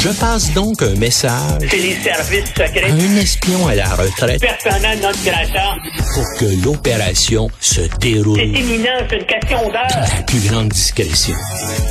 Je 0.00 0.08
passe 0.10 0.52
donc 0.52 0.82
un 0.82 0.94
message 0.96 1.32
C'est 1.70 1.76
les 1.78 1.96
services 2.00 2.44
secrets. 2.48 2.90
à 2.90 2.92
un 2.92 3.16
espion 3.16 3.66
à 3.66 3.74
la 3.74 3.88
retraite 3.94 4.40
Personnel 4.40 5.00
grata. 5.00 5.74
pour 6.14 6.24
que 6.38 6.64
l'opération 6.64 7.48
se 7.60 7.80
C'est 7.82 7.98
déroule 7.98 8.40
imminent, 8.40 8.88
c'est 9.10 9.16
une 9.16 9.26
question 9.26 9.58
dans 9.64 9.72
d'heure. 9.72 9.86
la 10.16 10.22
plus 10.22 10.40
grande 10.48 10.68
discrétion. 10.68 11.34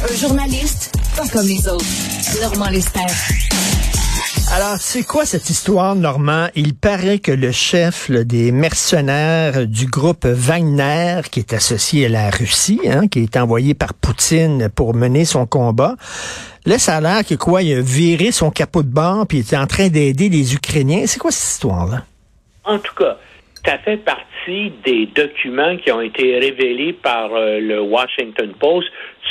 Un 0.09 0.15
journaliste 0.17 0.91
pas 1.17 1.27
comme 1.27 1.47
les 1.47 1.67
autres. 1.67 1.85
Normand 2.41 2.69
Lester. 2.69 2.99
Alors, 4.53 4.77
c'est 4.77 5.03
quoi 5.03 5.25
cette 5.25 5.49
histoire, 5.49 5.95
Normand? 5.95 6.47
Il 6.55 6.75
paraît 6.75 7.19
que 7.19 7.31
le 7.31 7.51
chef 7.51 8.09
là, 8.09 8.23
des 8.23 8.51
mercenaires 8.51 9.65
du 9.67 9.87
groupe 9.87 10.25
Wagner, 10.25 11.21
qui 11.31 11.39
est 11.39 11.51
associé 11.51 12.05
à 12.05 12.09
la 12.09 12.29
Russie, 12.29 12.79
hein, 12.85 13.07
qui 13.07 13.23
est 13.23 13.37
envoyé 13.37 13.73
par 13.73 13.93
Poutine 13.95 14.69
pour 14.73 14.93
mener 14.93 15.25
son 15.25 15.45
combat, 15.45 15.95
là, 16.65 16.77
ça 16.77 16.97
a 16.97 17.01
l'air 17.01 17.25
que 17.27 17.35
quoi, 17.35 17.63
il 17.63 17.79
a 17.79 17.81
viré 17.81 18.31
son 18.31 18.51
capot 18.51 18.83
de 18.83 18.93
bord 18.93 19.25
puis 19.27 19.39
il 19.39 19.41
était 19.41 19.57
en 19.57 19.67
train 19.67 19.89
d'aider 19.89 20.29
les 20.29 20.53
Ukrainiens. 20.53 21.05
C'est 21.07 21.19
quoi 21.19 21.31
cette 21.31 21.55
histoire-là? 21.55 22.03
En 22.63 22.77
tout 22.79 22.95
cas, 22.95 23.17
ça 23.65 23.79
fait 23.79 23.97
partie 23.97 24.71
des 24.85 25.07
documents 25.07 25.75
qui 25.77 25.91
ont 25.91 26.01
été 26.01 26.37
révélés 26.37 26.93
par 26.93 27.33
euh, 27.33 27.59
le 27.59 27.81
Washington 27.81 28.53
Post. 28.59 28.87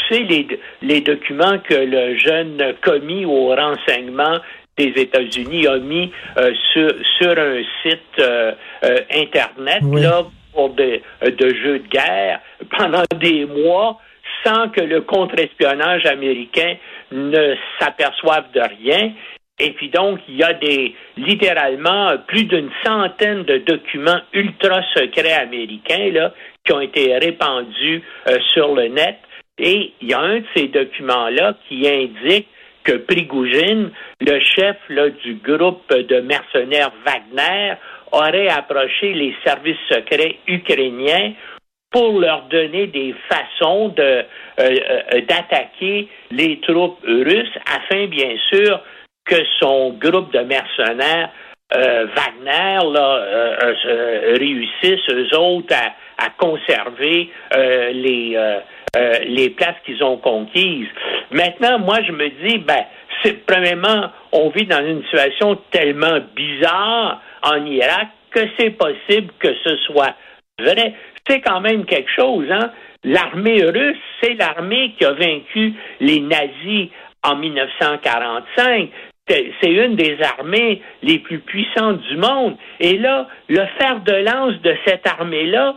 Tu 0.09 0.15
sais, 0.17 0.23
les, 0.25 0.47
les 0.83 1.01
documents 1.01 1.59
que 1.61 1.75
le 1.75 2.19
jeune 2.19 2.75
commis 2.83 3.25
au 3.25 3.55
renseignement 3.55 4.41
des 4.77 4.93
États-Unis 4.97 5.67
a 5.67 5.79
mis 5.79 6.11
euh, 6.37 6.53
sur, 6.73 6.91
sur 7.19 7.39
un 7.39 7.63
site 7.83 8.01
euh, 8.19 8.53
euh, 8.85 8.99
Internet 9.15 9.81
Oui. 9.83 10.03
là, 10.03 10.25
pour 10.53 10.71
de, 10.71 11.01
euh, 11.23 11.31
de 11.31 11.55
jeux 11.55 11.79
de 11.81 11.89
guerre 11.89 12.41
pendant 12.77 13.03
des 13.21 13.45
mois 13.47 14.01
sans 14.45 14.69
que 14.69 14.81
le 14.81 15.01
contre-espionnage 15.03 16.07
américain 16.07 16.75
ne 17.13 17.55
s'aperçoive 17.79 18.45
de 18.53 18.61
rien. 18.61 19.13
Et 19.61 19.71
puis 19.71 19.89
donc, 19.89 20.19
il 20.29 20.37
y 20.37 20.43
a 20.43 20.53
des 20.53 20.95
littéralement 21.17 22.17
plus 22.27 22.45
d'une 22.45 22.71
centaine 22.85 23.45
de 23.45 23.59
documents 23.59 24.21
ultra 24.33 24.83
secrets 24.95 25.33
américains 25.33 26.11
là, 26.13 26.35
qui 26.65 26.73
ont 26.73 26.81
été 26.81 27.17
répandus 27.19 28.03
euh, 28.29 28.39
sur 28.53 28.75
le 28.75 28.89
net. 28.89 29.19
Et 29.59 29.93
il 30.01 30.09
y 30.09 30.15
a 30.15 30.19
un 30.19 30.41
de 30.41 30.47
ces 30.57 30.67
documents-là 30.67 31.55
qui 31.69 31.87
indique 31.87 32.49
que 32.85 32.93
Prigogine, 32.93 33.91
le 34.21 34.41
chef 34.41 34.77
là, 34.89 35.09
du 35.09 35.35
groupe 35.37 35.89
de 35.91 36.21
mercenaires 36.21 36.93
Wagner, 37.07 37.75
aurait 38.13 38.49
approché 38.49 39.13
les 39.15 39.35
services 39.45 39.77
secrets 39.89 40.39
ukrainiens 40.47 41.33
pour 41.91 42.21
leur 42.21 42.43
donner 42.49 42.87
des 42.89 43.15
façons 43.29 43.89
de 43.89 44.03
euh, 44.03 44.25
euh, 44.59 45.21
d'attaquer 45.29 46.09
les 46.31 46.61
troupes 46.61 46.99
russes 47.05 47.59
afin 47.67 48.07
bien 48.07 48.37
sûr 48.51 48.81
que 49.25 49.37
son 49.61 49.91
groupe 49.93 50.33
de 50.33 50.41
mercenaires 50.41 51.31
euh, 51.75 52.07
Wagner 52.15 52.79
là, 52.93 53.17
euh, 53.17 53.75
euh, 53.87 54.35
réussissent 54.39 55.09
eux 55.11 55.37
autres 55.37 55.75
à, 55.75 55.93
à 56.19 56.31
conserver 56.31 57.31
euh, 57.55 57.91
les 57.93 58.33
euh, 58.37 58.61
euh, 58.97 59.19
les 59.27 59.51
places 59.51 59.77
qu'ils 59.85 60.03
ont 60.05 60.19
conquises. 60.19 60.87
Maintenant, 61.33 61.81
moi, 61.81 61.99
je 62.07 62.13
me 62.13 62.29
dis, 62.47 62.59
ben, 62.59 62.85
premièrement, 63.47 64.11
on 64.31 64.51
vit 64.51 64.67
dans 64.67 64.87
une 64.87 65.03
situation 65.05 65.59
tellement 65.73 66.21
bizarre 66.37 67.21
en 67.43 67.65
Irak 67.67 68.09
que 68.31 68.41
c'est 68.57 68.71
possible 68.71 69.33
que 69.41 69.53
ce 69.65 69.77
soit 69.79 70.15
vrai. 70.61 70.95
C'est 71.27 71.41
quand 71.41 71.61
même 71.61 71.87
quelque 71.87 72.11
chose, 72.11 72.47
hein. 72.51 72.71
L'armée 73.03 73.63
russe, 73.65 73.99
c'est 74.23 74.35
l'armée 74.35 74.95
qui 74.97 75.05
a 75.05 75.13
vaincu 75.13 75.75
les 76.01 76.21
nazis 76.21 76.89
en 77.23 77.37
1945. 77.37 78.91
C'est 79.29 79.53
c'est 79.61 79.73
une 79.73 79.97
des 79.97 80.19
armées 80.23 80.81
les 81.03 81.19
plus 81.19 81.41
puissantes 81.41 82.01
du 82.01 82.17
monde. 82.17 82.57
Et 82.81 82.97
là, 82.97 83.27
le 83.49 83.67
fer 83.79 84.01
de 84.01 84.13
lance 84.13 84.61
de 84.63 84.75
cette 84.87 85.07
armée-là, 85.07 85.77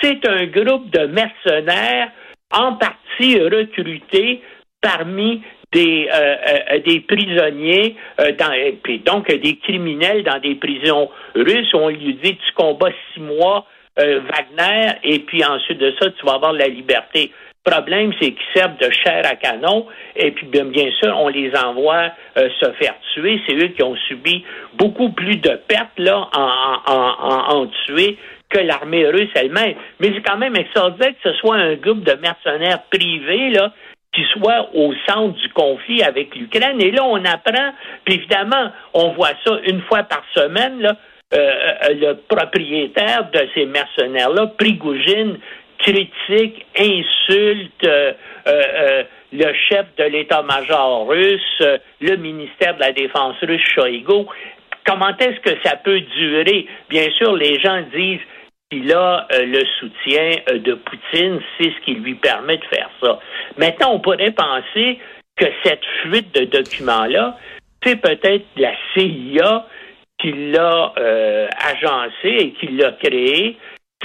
c'est 0.00 0.26
un 0.26 0.46
groupe 0.46 0.90
de 0.90 1.06
mercenaires 1.06 2.10
en 2.52 2.74
partie 2.74 3.40
recrutés 3.40 4.42
parmi 4.80 5.42
des, 5.72 6.08
euh, 6.12 6.36
euh, 6.72 6.78
des 6.80 7.00
prisonniers, 7.00 7.96
euh, 8.20 8.32
dans, 8.32 8.52
et 8.52 8.78
puis 8.82 8.98
donc 8.98 9.28
des 9.28 9.56
criminels 9.56 10.22
dans 10.22 10.38
des 10.38 10.54
prisons 10.56 11.08
russes. 11.34 11.72
On 11.74 11.88
lui 11.88 12.14
dit 12.22 12.36
tu 12.36 12.52
combats 12.54 12.92
six 13.12 13.20
mois 13.20 13.66
euh, 13.98 14.20
Wagner 14.20 14.92
et 15.02 15.20
puis 15.20 15.44
ensuite 15.44 15.78
de 15.78 15.94
ça 16.00 16.10
tu 16.10 16.26
vas 16.26 16.34
avoir 16.34 16.52
la 16.52 16.68
liberté. 16.68 17.32
Problème, 17.64 18.12
c'est 18.20 18.32
qu'ils 18.32 18.52
servent 18.60 18.76
de 18.78 18.90
chair 18.90 19.22
à 19.24 19.36
canon 19.36 19.86
et 20.16 20.32
puis 20.32 20.46
bien, 20.46 20.64
bien 20.64 20.90
sûr 21.00 21.16
on 21.16 21.28
les 21.28 21.52
envoie 21.56 22.10
euh, 22.36 22.48
se 22.60 22.72
faire 22.72 22.94
tuer. 23.14 23.40
C'est 23.46 23.54
eux 23.54 23.68
qui 23.68 23.82
ont 23.84 23.96
subi 24.08 24.44
beaucoup 24.74 25.10
plus 25.10 25.36
de 25.36 25.60
pertes 25.68 25.98
là 25.98 26.28
en, 26.34 26.92
en, 26.92 27.14
en, 27.22 27.56
en 27.56 27.66
que 28.52 28.58
l'armée 28.58 29.06
russe 29.08 29.30
elle-même. 29.34 29.74
Mais 30.00 30.12
c'est 30.14 30.22
quand 30.22 30.38
même 30.38 30.56
extraordinaire 30.56 31.12
que 31.22 31.30
ce 31.30 31.36
soit 31.38 31.56
un 31.56 31.74
groupe 31.74 32.04
de 32.04 32.12
mercenaires 32.20 32.82
privés 32.90 33.50
là 33.50 33.72
qui 34.14 34.24
soit 34.32 34.68
au 34.74 34.92
centre 35.08 35.38
du 35.38 35.48
conflit 35.50 36.02
avec 36.02 36.34
l'Ukraine. 36.36 36.80
Et 36.82 36.90
là, 36.90 37.02
on 37.02 37.24
apprend, 37.24 37.72
puis 38.04 38.16
évidemment, 38.16 38.70
on 38.92 39.12
voit 39.12 39.32
ça 39.44 39.58
une 39.66 39.80
fois 39.82 40.02
par 40.02 40.22
semaine, 40.34 40.80
là, 40.80 40.96
euh, 41.32 41.38
euh, 41.38 41.94
le 41.94 42.14
propriétaire 42.28 43.30
de 43.32 43.48
ces 43.54 43.64
mercenaires-là, 43.64 44.48
Prigogine, 44.58 45.38
critique, 45.78 46.66
insulte 46.78 47.84
euh, 47.84 48.12
euh, 48.46 48.62
euh, 48.74 49.02
le 49.32 49.52
chef 49.68 49.86
de 49.96 50.04
l'état-major 50.04 51.08
russe, 51.08 51.40
euh, 51.62 51.78
le 52.00 52.16
ministère 52.16 52.74
de 52.74 52.80
la 52.80 52.92
Défense 52.92 53.36
russe, 53.40 53.62
Shoigu. 53.74 54.26
Comment 54.84 55.16
est-ce 55.16 55.40
que 55.40 55.56
ça 55.64 55.76
peut 55.76 56.00
durer? 56.00 56.66
Bien 56.90 57.08
sûr, 57.16 57.34
les 57.34 57.58
gens 57.60 57.82
disent 57.94 58.20
qu'il 58.72 58.90
a 58.92 59.26
euh, 59.32 59.44
le 59.44 59.64
soutien 59.78 60.30
euh, 60.50 60.58
de 60.58 60.74
Poutine, 60.74 61.40
c'est 61.58 61.70
ce 61.70 61.84
qui 61.84 61.94
lui 61.94 62.14
permet 62.14 62.56
de 62.56 62.64
faire 62.64 62.88
ça. 63.02 63.18
Maintenant, 63.58 63.92
on 63.92 64.00
pourrait 64.00 64.32
penser 64.32 64.98
que 65.36 65.44
cette 65.62 65.84
fuite 66.02 66.34
de 66.34 66.44
documents-là, 66.46 67.36
c'est 67.82 67.96
peut-être 67.96 68.46
la 68.56 68.72
CIA 68.94 69.66
qui 70.18 70.32
l'a 70.32 70.92
euh, 70.98 71.48
agencé 71.60 72.28
et 72.28 72.52
qui 72.52 72.68
l'a 72.68 72.92
créé 72.92 73.58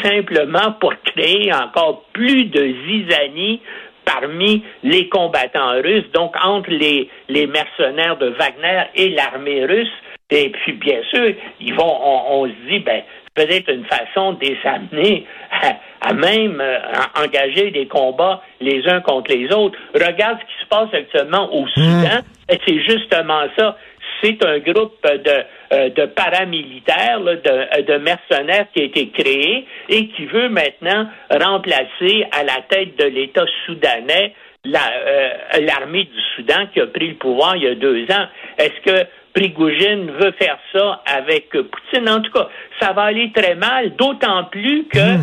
simplement 0.03 0.73
pour 0.79 0.93
créer 1.15 1.53
encore 1.53 2.03
plus 2.11 2.45
de 2.45 2.73
zizanie 2.87 3.61
parmi 4.05 4.63
les 4.83 5.09
combattants 5.09 5.81
russes, 5.81 6.09
donc 6.13 6.33
entre 6.43 6.69
les, 6.69 7.09
les 7.29 7.47
mercenaires 7.47 8.17
de 8.17 8.27
Wagner 8.27 8.83
et 8.95 9.09
l'armée 9.09 9.65
russe. 9.65 9.91
Et 10.29 10.49
puis, 10.49 10.73
bien 10.73 11.01
sûr, 11.09 11.33
ils 11.61 11.73
vont, 11.73 11.97
on, 12.03 12.41
on 12.41 12.45
se 12.47 12.69
dit, 12.69 12.79
ben, 12.79 13.01
peut-être 13.37 13.69
une 13.71 13.85
façon 13.85 14.33
de 14.33 14.45
les 14.45 14.57
amener 14.65 15.25
à, 15.51 16.09
à 16.09 16.13
même 16.13 16.59
euh, 16.59 16.77
à 16.79 17.23
engager 17.23 17.71
des 17.71 17.87
combats 17.87 18.41
les 18.59 18.87
uns 18.87 19.01
contre 19.01 19.31
les 19.31 19.47
autres. 19.53 19.77
Regarde 19.93 20.39
ce 20.41 20.45
qui 20.45 20.63
se 20.63 20.67
passe 20.67 20.93
actuellement 20.93 21.53
au 21.53 21.67
Soudan. 21.67 22.19
Et 22.49 22.57
c'est 22.65 22.79
justement 22.91 23.43
ça. 23.57 23.77
C'est 24.23 24.43
un 24.43 24.57
groupe 24.59 24.97
de, 25.03 25.43
euh, 25.73 25.89
de 25.89 26.05
paramilitaires, 26.07 27.19
là, 27.19 27.35
de, 27.35 27.81
de 27.83 27.97
mercenaires 27.97 28.65
qui 28.73 28.81
a 28.81 28.85
été 28.85 29.09
créé 29.09 29.65
et 29.89 30.07
qui 30.07 30.25
veut 30.25 30.49
maintenant 30.49 31.07
remplacer 31.29 32.25
à 32.31 32.43
la 32.43 32.59
tête 32.67 32.97
de 32.97 33.05
l'État 33.05 33.45
soudanais 33.65 34.33
la, 34.65 34.79
euh, 34.79 35.29
l'armée 35.61 36.05
du 36.05 36.21
Soudan 36.35 36.65
qui 36.73 36.81
a 36.81 36.87
pris 36.87 37.09
le 37.09 37.15
pouvoir 37.15 37.55
il 37.55 37.63
y 37.63 37.67
a 37.67 37.75
deux 37.75 38.03
ans. 38.11 38.27
Est-ce 38.57 38.79
que 38.81 39.07
Prigogine 39.37 40.09
veut 40.19 40.31
faire 40.31 40.57
ça 40.73 41.03
avec 41.05 41.51
Poutine? 41.51 42.09
En 42.09 42.21
tout 42.21 42.31
cas, 42.31 42.49
ça 42.79 42.91
va 42.93 43.03
aller 43.03 43.31
très 43.31 43.53
mal, 43.53 43.95
d'autant 43.95 44.45
plus 44.45 44.85
que 44.85 45.17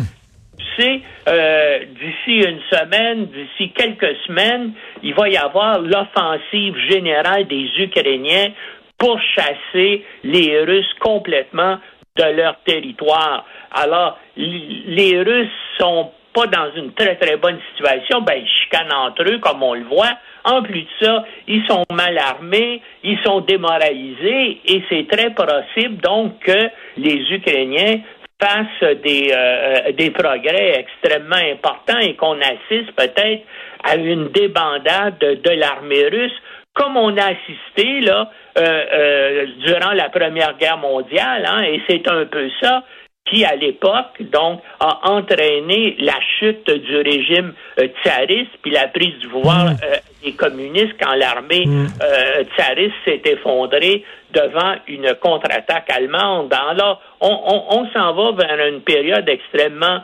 tu 0.57 0.81
sais, 0.81 1.01
euh, 1.27 1.79
d'ici 1.79 2.37
une 2.37 2.61
semaine, 2.71 3.25
d'ici 3.25 3.73
quelques 3.73 4.15
semaines, 4.25 4.71
il 5.03 5.13
va 5.13 5.27
y 5.27 5.35
avoir 5.35 5.81
l'offensive 5.81 6.77
générale 6.89 7.45
des 7.47 7.69
Ukrainiens 7.77 8.53
pour 8.97 9.19
chasser 9.35 10.05
les 10.23 10.61
Russes 10.61 10.93
complètement 11.01 11.77
de 12.15 12.23
leur 12.23 12.55
territoire. 12.63 13.45
Alors, 13.73 14.17
les 14.37 15.21
Russes 15.21 15.49
sont 15.77 16.11
pas 16.35 16.47
dans 16.47 16.69
une 16.75 16.91
très 16.93 17.15
très 17.15 17.37
bonne 17.37 17.59
situation, 17.71 18.21
ben 18.21 18.35
ils 18.35 18.47
chicanent 18.47 18.93
entre 18.93 19.23
eux 19.23 19.39
comme 19.39 19.63
on 19.63 19.73
le 19.73 19.85
voit. 19.85 20.17
En 20.43 20.61
plus 20.61 20.81
de 20.81 21.05
ça, 21.05 21.23
ils 21.47 21.65
sont 21.65 21.85
mal 21.91 22.17
armés, 22.17 22.81
ils 23.03 23.17
sont 23.23 23.39
démoralisés 23.39 24.59
et 24.65 24.83
c'est 24.89 25.07
très 25.07 25.31
possible 25.31 25.97
donc 26.03 26.39
que 26.39 26.69
les 26.97 27.33
Ukrainiens 27.33 28.01
fassent 28.39 28.97
des, 29.01 29.31
euh, 29.33 29.91
des 29.93 30.11
progrès 30.11 30.79
extrêmement 30.79 31.35
importants 31.35 31.99
et 31.99 32.15
qu'on 32.15 32.37
assiste 32.41 32.91
peut-être 32.95 33.43
à 33.83 33.95
une 33.95 34.27
débandade 34.29 35.17
de, 35.19 35.49
l'armée 35.51 36.07
russe, 36.07 36.33
comme 36.73 36.97
on 36.97 37.15
a 37.15 37.27
assisté 37.27 38.01
là 38.01 38.29
euh, 38.57 38.61
euh, 38.61 39.45
durant 39.65 39.93
la 39.93 40.09
Première 40.09 40.57
Guerre 40.57 40.77
mondiale, 40.77 41.45
hein, 41.47 41.61
et 41.63 41.81
c'est 41.87 42.07
un 42.09 42.25
peu 42.25 42.49
ça 42.61 42.83
qui, 43.25 43.43
à 43.43 43.55
l'époque, 43.55 44.21
donc, 44.31 44.61
a 44.79 45.09
entraîné 45.09 45.95
la 45.99 46.13
chute 46.39 46.69
du 46.69 46.97
régime 46.97 47.53
euh, 47.79 47.87
tsariste, 48.03 48.51
puis 48.61 48.71
la 48.71 48.87
prise 48.87 49.17
du 49.19 49.27
pouvoir 49.27 49.65
Mm. 49.65 49.77
euh, 49.83 49.95
des 50.23 50.33
communistes 50.33 50.95
quand 51.01 51.15
l'armée 51.15 51.65
Mm. 51.65 51.87
euh, 52.03 52.43
tsariste 52.55 52.93
s'est 53.03 53.21
effondrée 53.25 54.03
devant 54.31 54.75
une 54.87 55.15
contre-attaque 55.21 55.89
allemande. 55.89 56.53
Alors, 56.53 57.01
on, 57.19 57.27
on, 57.47 57.79
on 57.79 57.89
s'en 57.93 58.13
va 58.13 58.31
vers 58.33 58.67
une 58.67 58.81
période 58.81 59.27
extrêmement 59.27 60.01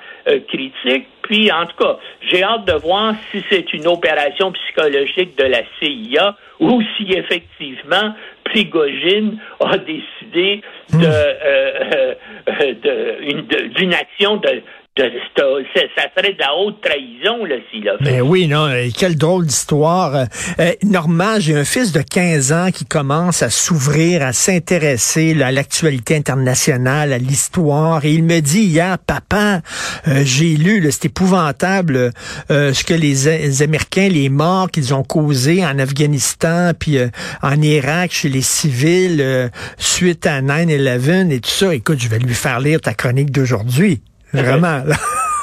critique. 0.48 1.08
Puis, 1.22 1.52
en 1.52 1.66
tout 1.66 1.76
cas, 1.78 1.98
j'ai 2.22 2.42
hâte 2.44 2.66
de 2.66 2.74
voir 2.74 3.14
si 3.30 3.44
c'est 3.50 3.72
une 3.74 3.88
opération 3.88 4.52
psychologique 4.54 5.38
de 5.38 5.44
la 5.44 5.62
CIA 5.80 6.36
ou 6.60 6.82
si 6.96 7.12
effectivement 7.14 8.14
Prigogine 8.44 9.38
a 9.60 9.78
décidé 9.78 10.62
de, 10.94 11.06
euh, 11.06 12.14
euh, 12.50 12.74
de- 12.74 13.24
une- 13.24 13.46
de- 13.48 13.68
d'une 13.74 13.94
action 13.94 14.38
de- 14.38 14.62
ça 14.98 16.04
serait 16.16 16.34
de 16.34 16.40
la 16.40 16.56
haute 16.56 16.82
trahison 16.82 17.46
là 17.46 17.56
s'il 17.72 17.88
a 17.88 17.98
fait. 17.98 18.04
Ben 18.04 18.22
oui, 18.22 18.48
non, 18.48 18.68
quelle 18.98 19.18
drôle 19.18 19.46
d'histoire. 19.46 20.16
Euh, 20.16 20.26
euh, 20.60 20.72
Normand, 20.84 21.40
j'ai 21.40 21.56
un 21.56 21.64
fils 21.64 21.94
de 21.94 22.02
15 22.02 22.52
ans 22.52 22.72
qui 22.72 22.86
commence 22.86 23.42
à 23.42 23.50
s'ouvrir, 23.50 24.22
à 24.22 24.34
s'intéresser 24.34 25.42
à 25.42 25.52
l'actualité 25.52 26.16
internationale, 26.16 27.14
à 27.14 27.18
l'histoire. 27.18 28.04
Et 28.04 28.12
il 28.12 28.24
me 28.24 28.42
dit 28.42 28.64
hier, 28.64 28.98
papa, 29.00 29.62
euh, 30.08 30.24
j'ai 30.26 30.58
lu, 30.58 30.86
c'est 30.92 31.06
épouvantable 31.06 32.12
euh, 32.50 32.74
ce 32.74 32.84
que 32.84 32.94
les, 32.94 33.14
les 33.40 33.62
Américains, 33.62 34.10
les 34.10 34.30
morts 34.30 34.70
qu'ils 34.70 34.94
ont 34.94 35.04
causés 35.04 35.66
en 35.66 35.80
Afghanistan, 35.80 36.72
puis 36.78 36.98
euh, 36.98 37.08
en 37.42 37.62
Irak, 37.62 38.12
chez 38.12 38.30
les 38.30 38.42
civils, 38.42 39.22
euh, 39.22 39.48
suite 39.78 40.28
à 40.28 40.42
9-11 40.42 41.32
et 41.32 41.40
tout 41.40 41.50
ça. 41.50 41.74
Écoute, 41.74 42.00
je 42.00 42.10
vais 42.10 42.20
lui 42.20 42.34
faire 42.34 42.60
lire 42.60 42.82
ta 42.82 42.94
chronique 42.94 43.32
d'aujourd'hui. 43.32 44.02
Vraiment, 44.34 44.84
là. 44.86 44.96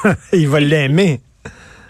il 0.33 0.49
va 0.49 0.61
l'aimer. 0.61 1.19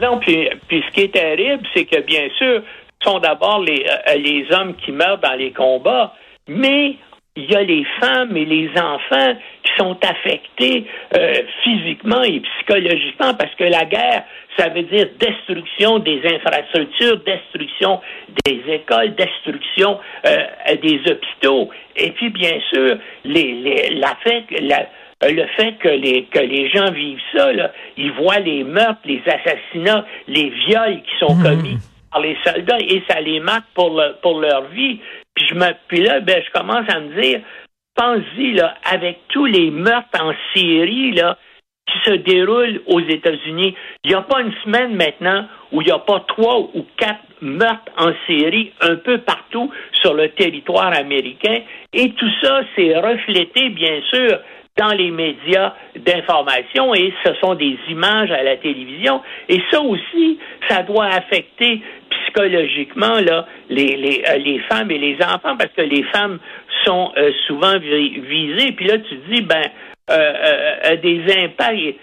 Non, 0.00 0.18
puis, 0.18 0.48
puis 0.68 0.82
ce 0.86 0.92
qui 0.92 1.00
est 1.02 1.12
terrible, 1.12 1.64
c'est 1.74 1.84
que 1.84 2.00
bien 2.00 2.28
sûr, 2.36 2.62
ce 3.00 3.10
sont 3.10 3.18
d'abord 3.18 3.60
les, 3.60 3.84
euh, 3.84 4.14
les 4.16 4.46
hommes 4.52 4.74
qui 4.76 4.92
meurent 4.92 5.18
dans 5.18 5.34
les 5.34 5.52
combats, 5.52 6.14
mais 6.46 6.96
il 7.38 7.50
y 7.50 7.54
a 7.54 7.62
les 7.62 7.84
femmes 8.00 8.36
et 8.36 8.44
les 8.44 8.68
enfants 8.70 9.36
qui 9.62 9.72
sont 9.76 9.96
affectés 10.04 10.86
euh, 11.16 11.34
physiquement 11.62 12.22
et 12.22 12.40
psychologiquement 12.40 13.34
parce 13.34 13.54
que 13.54 13.64
la 13.64 13.84
guerre, 13.84 14.24
ça 14.56 14.68
veut 14.70 14.82
dire 14.82 15.08
destruction 15.20 16.00
des 16.00 16.20
infrastructures, 16.24 17.18
destruction 17.24 18.00
des 18.44 18.60
écoles, 18.68 19.14
destruction 19.14 20.00
euh, 20.26 20.46
des 20.82 21.00
hôpitaux. 21.08 21.70
Et 21.94 22.10
puis, 22.10 22.30
bien 22.30 22.58
sûr, 22.72 22.98
les, 23.24 23.52
les, 23.52 23.90
la 23.94 24.16
fait, 24.24 24.44
la, 24.60 24.86
le 25.22 25.46
fait 25.56 25.72
que 25.74 25.88
les, 25.88 26.24
que 26.24 26.38
les 26.38 26.70
gens 26.70 26.90
vivent 26.92 27.20
ça, 27.34 27.52
là, 27.52 27.72
ils 27.96 28.12
voient 28.12 28.38
les 28.38 28.64
meurtres, 28.64 29.00
les 29.04 29.22
assassinats, 29.26 30.04
les 30.28 30.50
viols 30.50 31.02
qui 31.02 31.18
sont 31.18 31.36
commis 31.42 31.78
par 32.10 32.20
les 32.20 32.36
soldats 32.44 32.78
et 32.78 33.02
ça 33.08 33.20
les 33.20 33.40
marque 33.40 33.66
pour, 33.74 33.90
le, 33.90 34.14
pour 34.22 34.40
leur 34.40 34.64
vie. 34.68 35.00
Puis, 35.34 35.46
je 35.48 35.54
me, 35.54 35.66
puis 35.88 36.02
là, 36.02 36.20
ben, 36.20 36.42
je 36.44 36.50
commence 36.52 36.88
à 36.88 37.00
me 37.00 37.20
dire, 37.20 37.40
pense-y, 37.94 38.52
là, 38.52 38.74
avec 38.84 39.18
tous 39.28 39.46
les 39.46 39.70
meurtres 39.70 40.22
en 40.22 40.32
Syrie, 40.54 41.12
là, 41.12 41.36
qui 41.88 42.10
se 42.10 42.16
déroulent 42.16 42.82
aux 42.86 43.00
États-Unis, 43.00 43.74
il 44.04 44.10
n'y 44.10 44.14
a 44.14 44.22
pas 44.22 44.40
une 44.42 44.52
semaine 44.64 44.94
maintenant 44.94 45.46
où 45.72 45.80
il 45.80 45.86
n'y 45.86 45.92
a 45.92 45.98
pas 45.98 46.20
trois 46.28 46.58
ou 46.58 46.86
quatre 46.96 47.22
meurtres 47.40 47.92
en 47.96 48.12
série 48.26 48.72
un 48.80 48.96
peu 48.96 49.18
partout 49.18 49.70
sur 49.92 50.14
le 50.14 50.28
territoire 50.30 50.94
américain. 50.96 51.62
Et 51.92 52.10
tout 52.10 52.30
ça 52.42 52.60
s'est 52.76 52.96
reflété, 52.98 53.70
bien 53.70 54.00
sûr, 54.10 54.38
dans 54.78 54.94
les 54.94 55.10
médias 55.10 55.74
d'information 55.96 56.94
et 56.94 57.12
ce 57.24 57.34
sont 57.42 57.54
des 57.54 57.76
images 57.90 58.30
à 58.30 58.42
la 58.42 58.56
télévision. 58.56 59.20
Et 59.48 59.60
ça 59.70 59.80
aussi, 59.80 60.38
ça 60.68 60.82
doit 60.82 61.06
affecter 61.06 61.82
psychologiquement 62.10 63.20
là, 63.20 63.46
les, 63.68 63.96
les, 63.96 64.22
euh, 64.28 64.38
les 64.38 64.60
femmes 64.70 64.90
et 64.90 64.98
les 64.98 65.16
enfants 65.16 65.56
parce 65.58 65.72
que 65.76 65.82
les 65.82 66.04
femmes 66.04 66.38
sont 66.84 67.12
euh, 67.16 67.32
souvent 67.46 67.76
vi- 67.78 68.20
visées. 68.20 68.72
Puis 68.72 68.86
là, 68.86 68.98
tu 68.98 69.14
dis, 69.30 69.42
ben, 69.42 69.64
euh, 70.10 70.32
euh, 70.86 70.96
des 70.96 71.20
impacts. 71.44 71.96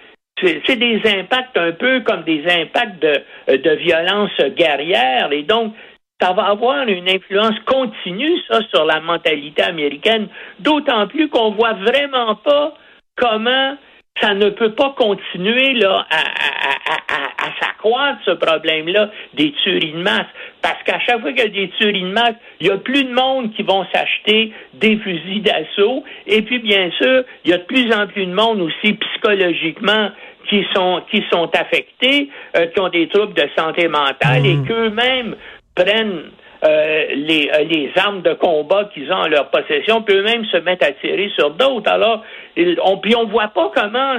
C'est 0.68 0.76
des 0.76 1.00
impacts 1.18 1.58
un 1.58 1.72
peu 1.72 2.02
comme 2.02 2.24
des 2.24 2.44
impacts 2.46 3.02
de, 3.02 3.56
de 3.56 3.72
violence 3.76 4.38
guerrière. 4.58 5.32
Et 5.32 5.44
donc, 5.44 5.74
ça 6.22 6.34
va 6.34 6.44
avoir 6.44 6.88
une 6.88 7.10
influence 7.10 7.56
continue, 7.66 8.40
ça, 8.50 8.60
sur 8.74 8.86
la 8.86 9.02
mentalité 9.02 9.64
américaine, 9.64 10.28
d'autant 10.60 11.08
plus 11.08 11.30
qu'on 11.30 11.52
voit 11.52 11.74
vraiment 11.74 12.36
pas 12.36 12.74
comment 13.18 13.76
ça 14.22 14.34
ne 14.34 14.50
peut 14.50 14.72
pas 14.72 14.96
continuer 14.98 15.74
là, 15.74 16.06
à, 16.10 16.20
à, 16.20 16.94
à, 16.94 17.48
à, 17.48 17.52
s'accroître 17.60 18.20
ce 18.26 18.32
problème-là 18.32 19.12
des 19.34 19.52
tueries 19.64 19.92
de 19.92 20.02
masse. 20.02 20.28
Parce 20.62 20.82
qu'à 20.84 21.00
chaque 21.00 21.20
fois 21.20 21.34
qu'il 21.34 21.44
y 21.44 21.48
a 21.48 21.50
des 21.50 21.70
tueries 21.78 22.04
de 22.04 22.14
masse, 22.14 22.36
il 22.62 22.68
y 22.68 22.70
a 22.70 22.78
plus 22.78 23.04
de 23.04 23.14
monde 23.14 23.54
qui 23.54 23.64
vont 23.64 23.86
s'acheter 23.94 24.54
des 24.74 24.98
fusils 24.98 25.44
d'assaut. 25.44 26.06
Et 26.28 26.42
puis, 26.44 26.60
bien 26.60 26.92
sûr, 26.92 27.26
il 27.44 27.52
y 27.52 27.54
a 27.54 27.58
de 27.58 27.64
plus 27.64 27.92
en 27.94 28.08
plus 28.08 28.26
de 28.26 28.34
monde 28.34 28.62
aussi 28.62 28.94
psychologiquement 28.94 30.12
qui 30.48 30.66
sont 30.74 31.02
qui 31.12 31.24
sont 31.32 31.50
affectés, 31.56 32.30
euh, 32.56 32.68
qui 32.68 32.80
ont 32.80 32.90
des 32.90 33.08
troubles 33.08 33.34
de 33.34 33.50
santé 33.58 33.88
mentale 33.88 34.46
et 34.46 34.58
qu'eux-mêmes 34.68 35.36
prennent 35.76 36.24
euh, 36.64 37.06
les, 37.14 37.50
euh, 37.54 37.64
les 37.64 37.92
armes 37.98 38.22
de 38.22 38.34
combat 38.34 38.90
qu'ils 38.94 39.12
ont 39.12 39.18
en 39.18 39.28
leur 39.28 39.50
possession, 39.52 40.02
puis 40.02 40.16
eux-mêmes 40.16 40.46
se 40.46 40.58
mettent 40.58 40.84
à 40.84 40.92
tirer 40.94 41.30
sur 41.38 41.52
d'autres. 41.52 41.92
Alors, 41.92 42.24
ils- 42.56 42.80
on, 42.84 42.98
puis 42.98 43.16
on 43.16 43.26
voit 43.28 43.50
pas 43.50 43.72
comment 43.76 44.18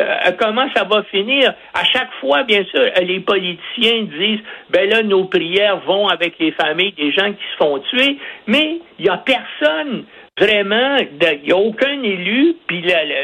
euh, 0.00 0.32
comment 0.40 0.66
ça 0.74 0.82
va 0.82 1.04
finir. 1.04 1.54
À 1.72 1.84
chaque 1.84 2.10
fois, 2.20 2.42
bien 2.42 2.64
sûr, 2.64 2.80
euh, 2.80 3.00
les 3.02 3.20
politiciens 3.20 4.02
disent, 4.18 4.40
ben 4.70 4.90
là, 4.90 5.04
nos 5.04 5.26
prières 5.26 5.78
vont 5.86 6.08
avec 6.08 6.36
les 6.40 6.50
familles 6.50 6.94
des 6.94 7.12
gens 7.12 7.30
qui 7.32 7.44
se 7.52 7.56
font 7.58 7.78
tuer, 7.90 8.18
mais 8.48 8.80
il 8.98 9.04
y 9.04 9.08
a 9.08 9.18
personne 9.18 10.04
vraiment, 10.36 10.96
il 10.98 11.42
n'y 11.44 11.52
a 11.52 11.56
aucun 11.56 12.02
élu, 12.02 12.56
puis 12.66 12.82
la, 12.82 13.04
la- 13.04 13.14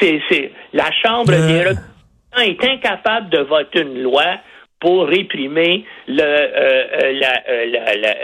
c'est, 0.00 0.20
c'est- 0.28 0.50
la 0.72 0.90
Chambre 1.04 1.32
Euh. 1.34 1.46
des 1.46 1.58
représentants 1.60 2.42
est 2.42 2.64
incapable 2.64 3.28
de 3.30 3.38
voter 3.38 3.82
une 3.82 4.02
loi 4.02 4.24
pour 4.80 5.06
réprimer 5.06 5.84
le, 6.06 6.20
euh, 6.22 6.24
euh, 6.24 7.12
la- 7.20 7.42
euh, 7.48 7.66
la- 7.72 7.94
la- 7.96 8.14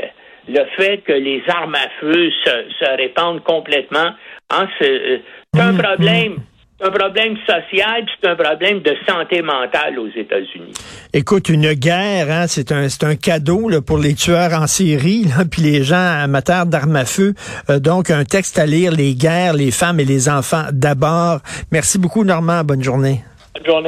le 0.46 0.66
fait 0.76 0.98
que 0.98 1.12
les 1.12 1.42
armes 1.48 1.74
à 1.74 1.88
feu 2.00 2.30
se, 2.44 2.50
se 2.78 2.96
répandent 2.96 3.42
complètement. 3.42 4.10
Hein, 4.50 4.68
c'est, 4.78 4.90
euh, 4.90 5.18
un 5.58 5.74
problème. 5.74 6.36
C'est 6.78 6.88
un 6.88 6.90
problème 6.90 7.36
social, 7.46 8.04
c'est 8.20 8.28
un 8.28 8.34
problème 8.34 8.80
de 8.80 8.94
santé 9.08 9.40
mentale 9.42 9.96
aux 9.98 10.08
États-Unis. 10.08 10.72
Écoute, 11.14 11.48
une 11.48 11.72
guerre, 11.72 12.26
hein, 12.30 12.46
c'est 12.48 12.72
un, 12.72 12.88
un 13.02 13.14
cadeau 13.16 13.68
là, 13.68 13.80
pour 13.80 13.96
les 13.96 14.14
tueurs 14.14 14.52
en 14.52 14.66
série, 14.66 15.22
là, 15.24 15.44
puis 15.50 15.62
les 15.62 15.84
gens 15.84 15.96
amateurs 16.24 16.66
d'armes 16.66 16.96
à 16.96 17.04
feu. 17.04 17.32
Euh, 17.70 17.78
donc, 17.78 18.10
un 18.10 18.24
texte 18.24 18.58
à 18.58 18.66
lire, 18.66 18.90
les 18.92 19.14
guerres, 19.14 19.54
les 19.54 19.70
femmes 19.70 20.00
et 20.00 20.04
les 20.04 20.28
enfants 20.28 20.64
d'abord. 20.72 21.38
Merci 21.70 21.98
beaucoup, 21.98 22.24
Normand. 22.24 22.62
Bonne 22.64 22.82
journée. 22.82 23.20
Bonne 23.54 23.66
journée. 23.66 23.82